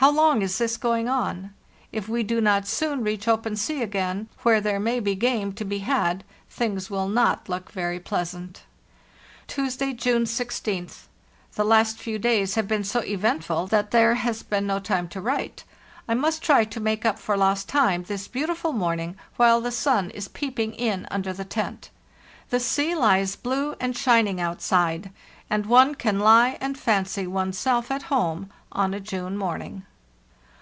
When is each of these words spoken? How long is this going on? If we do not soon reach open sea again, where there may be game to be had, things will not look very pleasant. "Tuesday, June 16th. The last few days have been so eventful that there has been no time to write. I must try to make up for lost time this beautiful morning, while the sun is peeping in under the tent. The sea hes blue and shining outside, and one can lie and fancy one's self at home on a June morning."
How 0.00 0.12
long 0.12 0.42
is 0.42 0.58
this 0.58 0.76
going 0.76 1.08
on? 1.08 1.52
If 1.90 2.08
we 2.08 2.22
do 2.22 2.40
not 2.40 2.68
soon 2.68 3.02
reach 3.02 3.26
open 3.26 3.56
sea 3.56 3.82
again, 3.82 4.28
where 4.44 4.60
there 4.60 4.78
may 4.78 5.00
be 5.00 5.16
game 5.16 5.52
to 5.54 5.64
be 5.64 5.80
had, 5.80 6.22
things 6.48 6.88
will 6.88 7.08
not 7.08 7.48
look 7.48 7.72
very 7.72 7.98
pleasant. 7.98 8.62
"Tuesday, 9.48 9.92
June 9.92 10.22
16th. 10.22 11.06
The 11.56 11.64
last 11.64 11.98
few 11.98 12.16
days 12.16 12.54
have 12.54 12.68
been 12.68 12.84
so 12.84 13.00
eventful 13.00 13.66
that 13.66 13.90
there 13.90 14.14
has 14.14 14.44
been 14.44 14.68
no 14.68 14.78
time 14.78 15.08
to 15.08 15.20
write. 15.20 15.64
I 16.06 16.14
must 16.14 16.44
try 16.44 16.62
to 16.62 16.78
make 16.78 17.04
up 17.04 17.18
for 17.18 17.36
lost 17.36 17.68
time 17.68 18.04
this 18.04 18.28
beautiful 18.28 18.72
morning, 18.72 19.16
while 19.34 19.60
the 19.60 19.72
sun 19.72 20.10
is 20.10 20.28
peeping 20.28 20.74
in 20.74 21.08
under 21.10 21.32
the 21.32 21.44
tent. 21.44 21.90
The 22.50 22.60
sea 22.60 22.90
hes 22.90 23.34
blue 23.34 23.74
and 23.80 23.96
shining 23.96 24.40
outside, 24.40 25.10
and 25.50 25.66
one 25.66 25.96
can 25.96 26.20
lie 26.20 26.56
and 26.60 26.78
fancy 26.78 27.26
one's 27.26 27.58
self 27.58 27.90
at 27.90 28.02
home 28.04 28.48
on 28.70 28.92
a 28.94 29.00
June 29.00 29.36
morning." 29.36 29.82